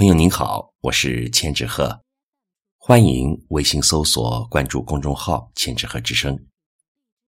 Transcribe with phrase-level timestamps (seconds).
[0.00, 2.02] 朋友您好，我是千纸鹤，
[2.78, 6.46] 欢迎微信搜索关注公众号“千纸鹤之声”。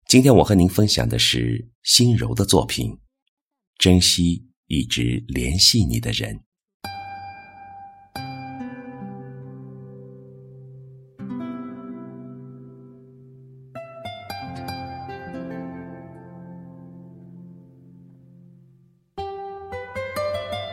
[0.09, 2.91] 今天我和您分享的是心柔的作品
[3.79, 6.35] 《珍惜一直联系你的人》。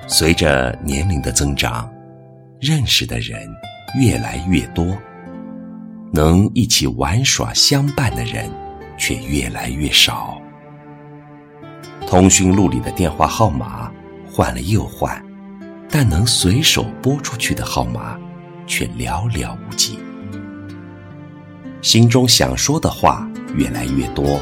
[0.08, 1.90] 随着年龄的增长，
[2.60, 3.50] 认识的人
[4.00, 4.86] 越来越多，
[6.12, 8.52] 能一起玩耍相伴的人
[8.98, 10.38] 却越来越少。
[12.06, 13.92] 通讯录里的电话号码
[14.30, 15.24] 换了又换，
[15.90, 18.20] 但能随手拨出去的号码
[18.68, 19.98] 却寥寥无几。
[21.82, 24.40] 心中想说的话越来越多，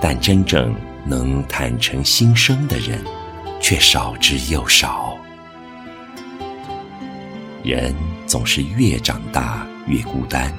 [0.00, 0.74] 但真正
[1.06, 2.98] 能坦诚心声的人。
[3.60, 5.16] 却少之又少。
[7.64, 7.94] 人
[8.26, 10.52] 总是越长大越孤单，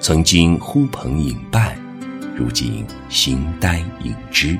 [0.00, 1.76] 曾经呼朋引伴，
[2.34, 4.58] 如今形单影只。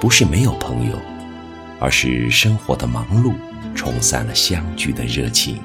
[0.00, 0.98] 不是没有朋友，
[1.78, 3.34] 而是生活的忙碌
[3.74, 5.60] 冲散了相聚的热情。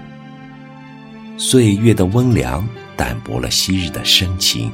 [1.38, 4.72] 岁月的温凉淡薄了昔日的深情，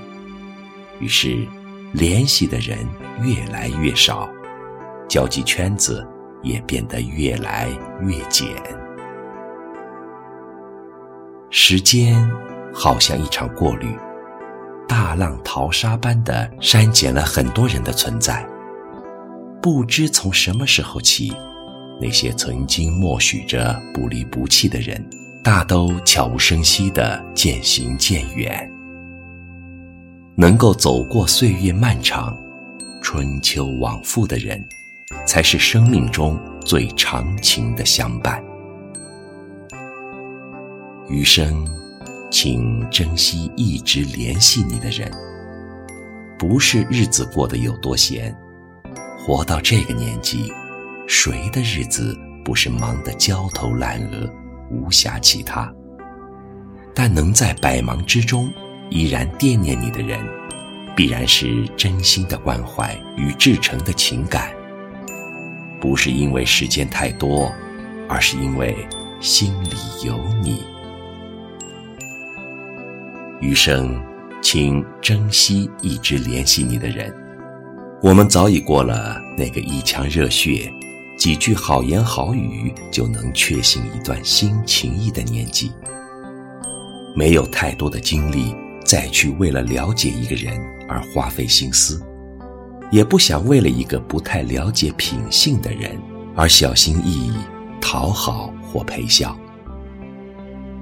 [0.99, 1.45] 于是
[1.91, 2.79] 联系的人
[3.21, 4.29] 越来越少。
[5.13, 6.03] 交际圈子
[6.41, 7.69] 也变得越来
[8.01, 8.47] 越简。
[11.51, 12.27] 时间
[12.73, 13.95] 好像一场过滤，
[14.87, 18.43] 大浪淘沙般的删减了很多人的存在。
[19.61, 21.31] 不知从什么时候起，
[22.01, 24.99] 那些曾经默许着不离不弃的人，
[25.43, 28.67] 大都悄无声息的渐行渐远。
[30.35, 32.35] 能够走过岁月漫长、
[32.99, 34.59] 春秋往复的人。
[35.25, 38.43] 才是生命中最长情的相伴。
[41.09, 41.67] 余生，
[42.31, 45.11] 请珍惜一直联系你的人。
[46.39, 48.35] 不是日子过得有多闲，
[49.19, 50.51] 活到这个年纪，
[51.07, 54.29] 谁的日子不是忙得焦头烂额，
[54.69, 55.71] 无暇其他？
[56.95, 58.51] 但能在百忙之中
[58.89, 60.19] 依然惦念你的人，
[60.95, 64.51] 必然是真心的关怀与至诚的情感。
[65.83, 67.51] 不是因为时间太多，
[68.07, 68.73] 而是因为
[69.19, 70.63] 心里有你。
[73.41, 74.01] 余生，
[74.41, 77.13] 请珍惜一直联系你的人。
[78.01, 80.71] 我们早已过了那个一腔热血、
[81.17, 85.69] 几句好言好语就能确信一段新情谊的年纪，
[87.13, 88.55] 没有太多的精力
[88.85, 90.57] 再去为了了解一个人
[90.87, 92.01] 而花费心思。
[92.93, 95.99] 也不想为了一个不太了解品性的人
[96.35, 97.33] 而小心翼翼
[97.81, 99.35] 讨好或陪笑。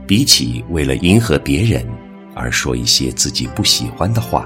[0.06, 1.88] 比起为了迎合别人
[2.36, 4.46] 而说一些自己不喜欢的话，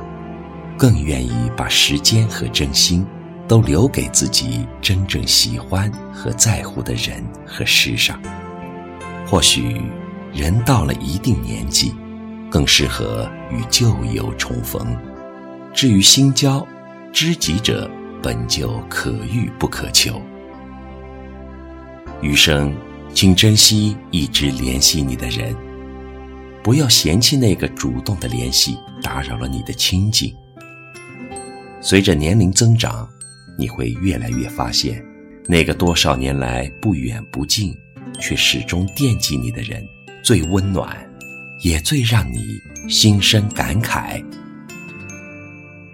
[0.78, 3.04] 更愿意把时间和真心
[3.48, 8.22] 都留给自己真正喜欢和在乎的人和事上。
[9.26, 9.82] 或许，
[10.32, 11.96] 人到了一定年纪，
[12.48, 14.96] 更适合与旧友重逢。
[15.74, 16.66] 至于新交，
[17.16, 17.90] 知己者
[18.22, 20.22] 本就可遇不可求。
[22.22, 22.76] 余生，
[23.14, 25.56] 请珍惜一直联系你的人，
[26.62, 30.36] 不要嫌弃那个主动的联系打扰了你的清静。
[31.80, 33.08] 随着年龄增长，
[33.58, 35.02] 你会越来越发现，
[35.48, 37.74] 那个多少年来不远不近，
[38.20, 39.82] 却始终惦记你的人，
[40.22, 40.98] 最温暖，
[41.62, 42.60] 也最让你
[42.90, 44.22] 心生感慨。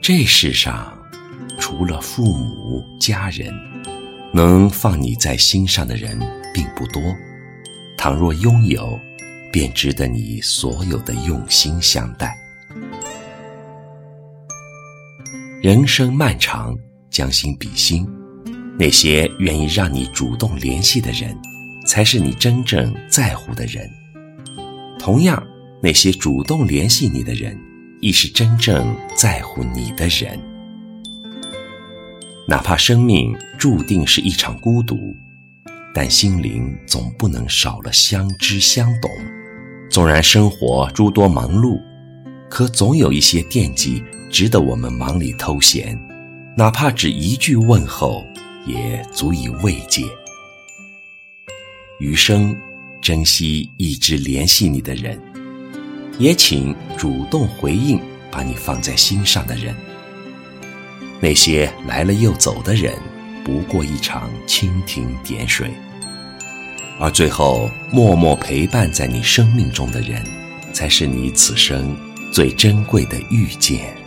[0.01, 0.97] 这世上。
[1.61, 3.53] 除了父母、家人，
[4.33, 6.19] 能放你在心上的人
[6.51, 7.01] 并不多。
[7.95, 8.99] 倘若拥有，
[9.53, 12.35] 便值得你所有的用心相待。
[15.61, 16.75] 人生漫长，
[17.11, 18.09] 将心比心，
[18.77, 21.37] 那些愿意让你主动联系的人，
[21.85, 23.87] 才是你真正在乎的人。
[24.97, 25.41] 同样，
[25.79, 27.55] 那些主动联系你的人，
[28.01, 30.50] 亦是真正在乎你的人。
[32.51, 35.15] 哪怕生命注定是一场孤独，
[35.93, 39.09] 但心灵总不能少了相知相懂。
[39.89, 41.79] 纵然生活诸多忙碌，
[42.49, 45.97] 可总有一些惦记值得我们忙里偷闲。
[46.57, 48.21] 哪怕只一句问候，
[48.67, 50.03] 也足以慰藉。
[52.01, 52.53] 余生，
[53.01, 55.17] 珍惜一直联系你的人，
[56.19, 57.97] 也请主动回应
[58.29, 59.73] 把你放在心上的人。
[61.21, 62.93] 那些来了又走的人，
[63.45, 65.69] 不过一场蜻蜓点水。
[66.99, 70.21] 而最后默默陪伴在你生命中的人，
[70.73, 71.95] 才是你此生
[72.33, 74.00] 最珍贵的遇见。